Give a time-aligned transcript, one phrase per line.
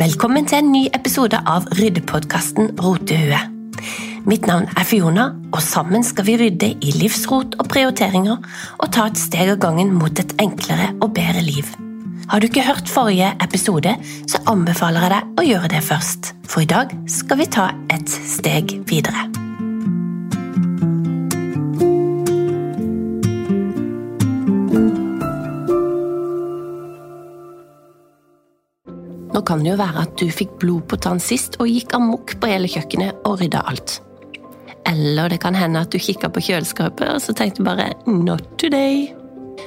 [0.00, 3.36] Velkommen til en ny episode av ryddepodkasten Rotehue.
[4.24, 8.38] Mitt navn er Fiona, og sammen skal vi rydde i livsrot og prioriteringer
[8.78, 11.68] og ta et steg av gangen mot et enklere og bedre liv.
[12.32, 13.92] Har du ikke hørt forrige episode,
[14.24, 16.32] så anbefaler jeg deg å gjøre det først.
[16.48, 19.28] For i dag skal vi ta et steg videre.
[29.50, 32.50] Kan det jo være at du fikk blod på tann sist og gikk amok på
[32.52, 33.96] hele kjøkkenet og rydda alt.
[34.86, 39.10] Eller det kan hende at du kikka på kjøleskapet og så tenkte bare 'not today'.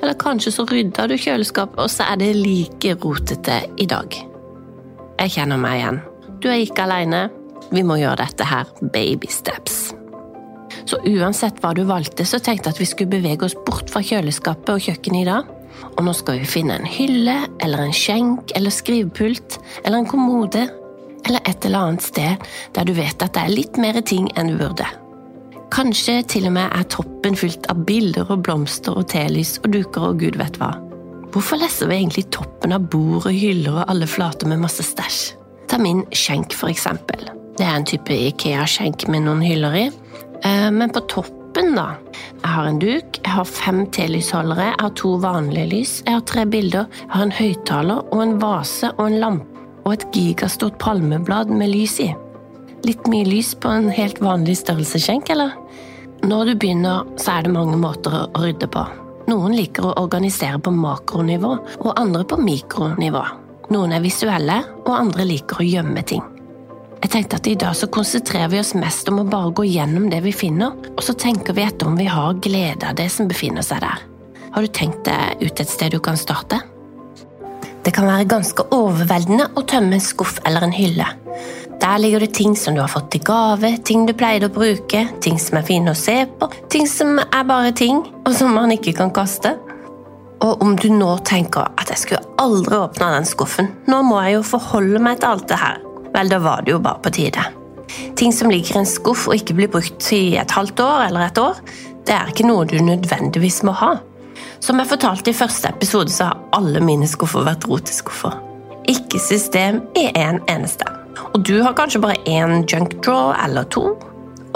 [0.00, 4.08] Eller kanskje så rydda du kjøleskapet, og så er det like rotete i dag.
[5.20, 6.00] Jeg kjenner meg igjen.
[6.40, 7.28] Du er ikke aleine.
[7.70, 9.94] Vi må gjøre dette her baby steps.
[10.86, 14.00] Så uansett hva du valgte, så tenkte jeg at vi skulle bevege oss bort fra
[14.00, 15.55] kjøleskapet og kjøkkenet i dag
[15.96, 20.66] og nå skal vi finne en hylle eller en skjenk eller skrivepult eller en kommode
[21.26, 22.46] eller et eller annet sted
[22.76, 24.86] der du vet at det er litt mer ting enn du burde.
[25.74, 30.12] Kanskje til og med er toppen fylt av bilder og blomster og telys og duker
[30.12, 30.76] og gud vet hva.
[31.34, 35.34] Hvorfor leser vi egentlig toppen av bord og hyller og alle flater med masse stæsj?
[35.66, 37.26] Ta min skjenk, for eksempel.
[37.58, 39.86] Det er en type Ikea-skjenk med noen hyller i,
[40.46, 41.86] eh, men på toppen, da,
[42.42, 46.24] jeg har en duk, jeg har fem telysholdere, jeg har to vanlige lys, jeg har
[46.28, 50.76] tre bilder, jeg har en høyttaler og en vase og en lampe og et gigastort
[50.82, 52.10] palmeblad med lys i.
[52.84, 55.54] Litt mye lys på en helt vanlig størrelsesskjenk, eller?
[56.26, 58.82] Når du begynner, så er det mange måter å rydde på.
[59.30, 63.22] Noen liker å organisere på makronivå, og andre på mikronivå.
[63.74, 66.22] Noen er visuelle, og andre liker å gjemme ting.
[67.06, 70.08] Jeg tenkte at I dag så konsentrerer vi oss mest om å bare gå gjennom
[70.10, 73.28] det vi finner, og så tenker vi etter om vi har glede av det som
[73.30, 74.00] befinner seg der.
[74.56, 76.58] Har du tenkt deg ut et sted du kan starte?
[77.86, 81.06] Det kan være ganske overveldende å tømme en skuff eller en hylle.
[81.78, 85.06] Der ligger det ting som du har fått til gave, ting du pleide å bruke,
[85.22, 88.74] ting som er fine å se på, ting som er bare ting, og som man
[88.74, 89.54] ikke kan kaste.
[90.42, 94.40] Og om du nå tenker at jeg skulle aldri åpna den skuffen, nå må jeg
[94.40, 95.85] jo forholde meg til alt det her,
[96.16, 97.44] vel, da var det jo bare på tide.
[98.16, 101.28] Ting som ligger i en skuff og ikke blir brukt i et halvt år eller
[101.28, 101.60] et år,
[102.06, 103.96] det er ikke noe du nødvendigvis må ha.
[104.62, 108.38] Som jeg fortalte i første episode, så har alle mine skuffer vært roteskuffer.
[108.90, 110.86] Ikke system i en eneste.
[111.34, 113.96] Og du har kanskje bare én junk draw eller to,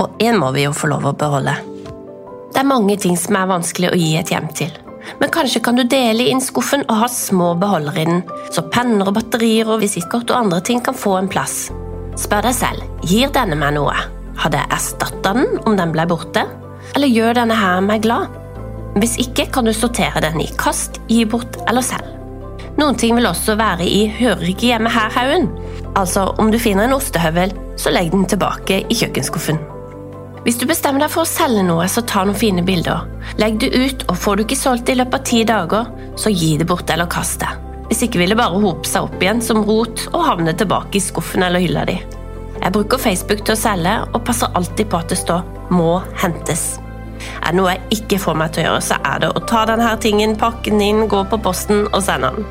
[0.00, 1.56] og én må vi jo få lov å beholde.
[2.50, 4.72] Det er mange ting som er vanskelig å gi et hjem til.
[5.20, 8.22] Men kanskje kan du dele inn skuffen og ha små beholdere i den,
[8.52, 11.70] så penner og batterier og visittkort og andre ting kan få en plass.
[12.20, 13.96] Spør deg selv gir denne meg noe.
[14.40, 16.46] Hadde jeg erstatta den om den ble borte?
[16.96, 18.30] Eller gjør denne her meg glad?
[18.98, 22.16] Hvis ikke kan du sortere den i kast, gi bort eller selv.
[22.80, 25.50] Noen ting vil også være i hører ikke hjemme her-haugen.
[25.98, 29.58] Altså, om du finner en ostehøvel, så legg den tilbake i kjøkkenskuffen.
[30.44, 33.04] Hvis du bestemmer deg for å selge noe, så ta noen fine bilder.
[33.38, 36.32] Legg det ut, og får du ikke solgt det i løpet av ti dager, så
[36.34, 37.50] gi det bort eller kast det.
[37.90, 41.02] Hvis ikke vil det bare hope seg opp igjen som rot og havne tilbake i
[41.02, 41.96] skuffen eller hylla di.
[42.60, 46.80] Jeg bruker Facebook til å selge, og passer alltid på at det står 'må hentes'.
[47.42, 49.64] Er det noe jeg ikke får meg til å gjøre, så er det å ta
[49.66, 52.46] denne tingen, pakke den inn, gå på posten og sende den.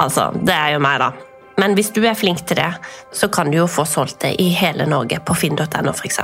[0.00, 1.12] Altså, det er jo meg, da.
[1.58, 2.72] Men hvis du er flink til det,
[3.12, 6.20] så kan du jo få solgt det i hele Norge på finn.no f.eks.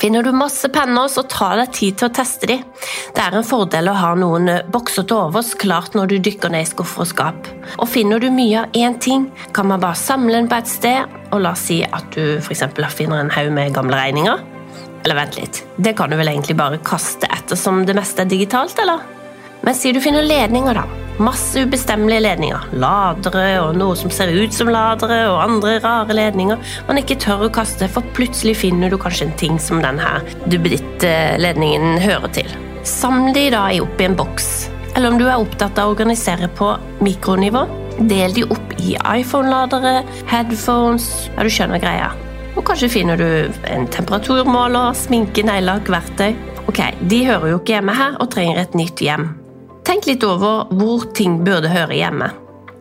[0.00, 2.56] Finner du masse penner, så ta deg tid til å teste de.
[3.14, 6.66] Det er en fordel å ha noen bokser til overs klart når du dykker ned
[6.66, 7.50] i skuffer og skap.
[7.78, 11.14] Og finner du mye av én ting, kan man bare samle den på et sted,
[11.30, 12.66] og la oss si at du f.eks.
[12.96, 14.42] finner en haug med gamle regninger.
[15.04, 18.78] Eller vent litt, det kan du vel egentlig bare kaste ettersom det meste er digitalt,
[18.82, 19.04] eller?
[19.64, 21.03] Men si du finner ledninger, da.
[21.22, 22.64] Masse ubestemmelige ledninger.
[22.82, 27.46] Ladere og noe som ser ut som ladere, og andre rare ledninger man ikke tør
[27.46, 30.16] å kaste, for plutselig finner du kanskje en ting som denne
[30.50, 32.50] duppeditt-ledningen hører til.
[32.84, 34.50] Samle de da opp i en boks.
[34.94, 37.62] Eller om du er opptatt av å organisere på mikronivå,
[38.10, 42.10] del de opp i iPhone-ladere, headphones Ja, du skjønner greia.
[42.54, 46.34] Og kanskje finner du en temperaturmåler, sminke, neglelakk, verktøy.
[46.66, 49.43] Ok, de hører jo ikke hjemme her og trenger et nytt hjem.
[49.94, 52.26] Tenk litt over hvor ting burde høre hjemme.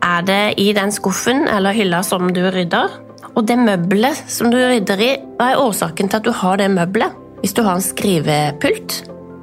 [0.00, 2.88] Er det i den skuffen eller hylla som du rydder?
[3.36, 6.70] Og det møbelet som du rydder i, hva er årsaken til at du har det
[6.72, 7.12] møbelet?
[7.42, 8.96] Hvis du har en skrivepult,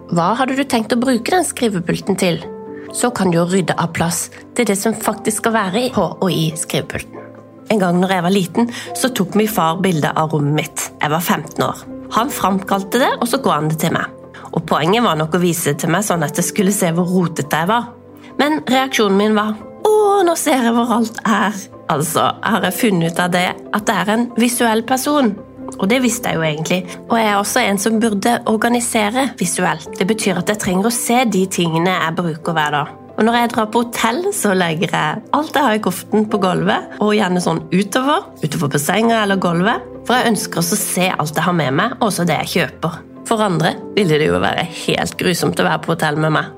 [0.09, 2.41] hva hadde du tenkt å bruke den skrivepulten til?
[2.89, 6.29] Så kan du jo rydde av plass til det som faktisk skal være på og
[6.33, 7.21] i skrivepulten.
[7.69, 10.91] En gang når jeg var liten, så tok min far bilde av rommet mitt.
[10.97, 11.89] Jeg var 15 år.
[12.17, 14.09] Han framkalte det, og så ga han det til meg.
[14.53, 17.09] Og Poenget var nok å vise det til meg sånn at jeg skulle se hvor
[17.09, 17.91] rotete jeg var.
[18.39, 21.67] Men reaksjonen min var 'Å, nå ser jeg hvor alt er'.
[21.89, 25.35] altså har jeg funnet ut av det at det er en visuell person.
[25.79, 26.79] Og det visste jeg jo egentlig.
[27.09, 29.89] Og jeg er også en som burde organisere visuelt.
[29.97, 32.95] Det betyr at jeg trenger å se de tingene jeg bruker hver dag.
[33.19, 36.39] Og når jeg drar på hotell, så legger jeg alt jeg har i kofferten på
[36.39, 38.29] gulvet, og gjerne sånn utover.
[38.39, 39.83] Utover på senga eller gulvet.
[40.07, 42.53] For jeg ønsker også å se alt jeg har med meg, og også det jeg
[42.55, 42.95] kjøper.
[43.29, 46.55] For andre ville det jo være helt grusomt å være på hotell med meg.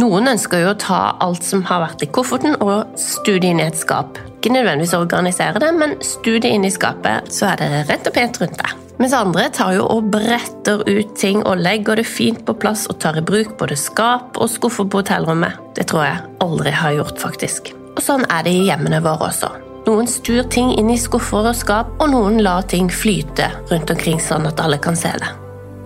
[0.00, 3.66] Noen ønsker jo å ta alt som har vært i kofferten og studie inn i
[3.66, 4.16] et skap.
[4.38, 8.40] Ikke nødvendigvis organisere det, men studie inn i skapet, så er det rett og pent
[8.40, 8.70] rundt det.
[9.00, 12.96] Mens andre tar jo og bretter ut ting og legger det fint på plass og
[13.00, 15.60] tar i bruk både skap og skuffer på hotellrommet.
[15.76, 17.72] Det tror jeg aldri har gjort, faktisk.
[17.96, 19.52] Og sånn er det i hjemmene våre også.
[19.88, 24.20] Noen stuer ting inn i skuffer og skap, og noen lar ting flyte rundt omkring
[24.20, 25.32] sånn at alle kan se det.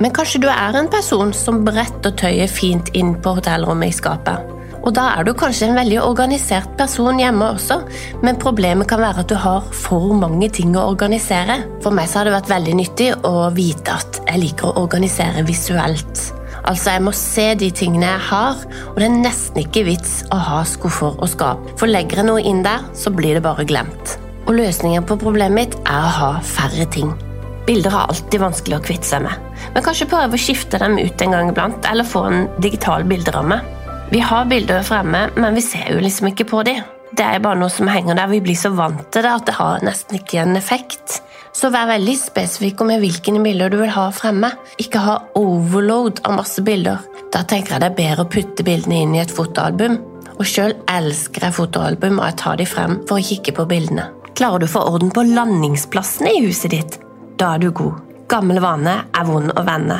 [0.00, 4.54] Men kanskje du er en person som bretter tøyet fint inn på hotellrommet i skapet.
[4.84, 7.78] Og da er du kanskje en veldig organisert person hjemme også,
[8.24, 11.62] men problemet kan være at du har for mange ting å organisere.
[11.80, 15.46] For meg så har det vært veldig nyttig å vite at jeg liker å organisere
[15.48, 16.26] visuelt.
[16.64, 18.60] Altså, jeg må se de tingene jeg har,
[18.92, 21.60] og det er nesten ikke vits å ha skuffer og skap.
[21.80, 24.16] For legger jeg noe inn der, så blir det bare glemt.
[24.44, 27.12] Og løsningen på problemet mitt er å ha færre ting.
[27.64, 31.22] Bilder er alltid vanskelig å kvitte seg med, men kanskje prøve å skifte dem ut
[31.24, 33.60] en gang iblant, eller få en digital bilderamme.
[34.12, 36.82] Vi har bilder fremme, men vi ser jo liksom ikke på dem.
[37.14, 38.28] Det er bare noe som henger der.
[38.30, 41.20] Vi blir så vant til det at det har nesten ikke en effekt.
[41.54, 44.50] Så vær veldig spesifikk med hvilke bilder du vil ha fremme.
[44.82, 47.04] Ikke ha overload av masse bilder.
[47.32, 50.00] Da tenker jeg det er bedre å putte bildene inn i et fotoalbum.
[50.34, 54.10] Og sjøl elsker jeg fotoalbum, og jeg tar de frem for å kikke på bildene.
[54.34, 56.98] Klarer du å få orden på landingsplassene i huset ditt?
[57.38, 58.00] Da er du god.
[58.30, 59.98] Gammel vane er vond å vende.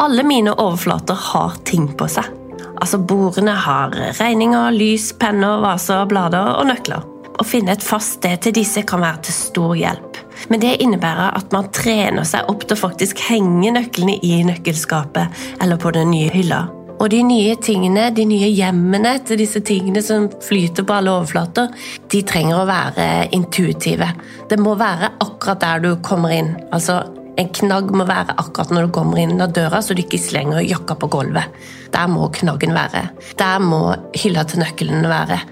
[0.00, 2.28] Alle mine overflater har ting på seg.
[2.76, 7.04] Altså Bordene har regninger, lys, penner, vaser, blader og nøkler.
[7.36, 10.20] Å finne et fast sted til disse kan være til stor hjelp.
[10.52, 15.44] Men det innebærer at man trener seg opp til å faktisk henge nøklene i nøkkelskapet
[15.64, 16.66] eller på den nye hylla.
[16.96, 21.68] Og de nye tingene, de nye hjemmene til disse tingene som flyter på alle overflater,
[22.12, 24.08] de trenger å være intuitive.
[24.48, 26.54] Det må være akkurat der du kommer inn.
[26.72, 27.02] Altså,
[27.36, 30.64] en knagg må være akkurat når du kommer inn av døra, så du ikke slenger
[30.64, 31.52] jakka på gulvet.
[31.92, 33.10] Der må knaggen være.
[33.36, 33.82] Der må
[34.16, 35.42] hylla til nøkkelen være.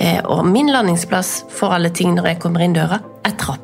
[0.00, 3.63] Eh, og min landingsplass for alle ting når jeg kommer inn døra, er trappa.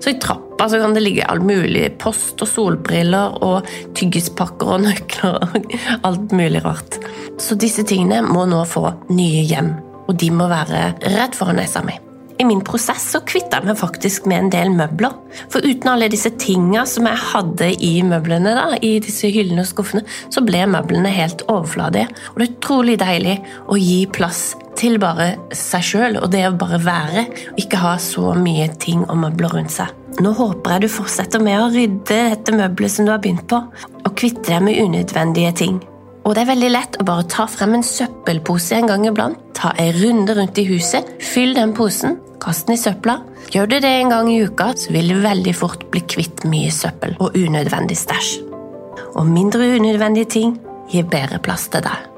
[0.00, 3.68] Så i trappa så kan det ligge all mulig post og solbriller og
[3.98, 5.74] tyggispakker og nøkler og
[6.08, 7.00] alt mulig rart.
[7.40, 9.74] Så disse tingene må nå få nye hjem,
[10.08, 11.98] og de må være rett foran nesa mi.
[12.40, 15.12] I min prosess så kvitta jeg meg faktisk med en del møbler.
[15.52, 19.68] For uten alle disse tinga som jeg hadde i møblene, da, i disse hyllene og
[19.68, 22.08] skuffene, så ble møblene helt overfladige.
[22.32, 23.36] Og det er utrolig deilig
[23.68, 27.96] å gi plass til bare seg sjøl og det å bare være, og ikke ha
[28.00, 29.92] så mye ting og møbler rundt seg.
[30.20, 33.60] Nå håper jeg du fortsetter med å rydde dette møbelet som du har begynt på,
[34.00, 35.78] og kvitte deg med unødvendige ting.
[36.24, 39.72] Og det er veldig lett å bare ta frem en søppelpose en gang iblant, ta
[39.80, 43.20] en runde rundt i huset, fyll den posen, kast den i søpla.
[43.54, 46.70] Gjør du det en gang i uka, så vil du veldig fort bli kvitt mye
[46.74, 48.36] søppel og unødvendig stæsj.
[49.16, 50.54] Og mindre unødvendige ting
[50.92, 52.10] gir bedre plass til deg.